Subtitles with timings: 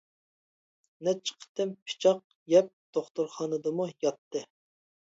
[1.07, 2.23] نەچچە قېتىم پىچاق
[2.57, 4.47] يەپ دوختۇرخانىدىمۇ ياتتى.